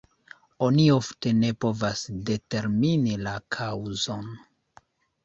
[0.67, 4.33] Oni ofte ne povas determini la kaŭzon.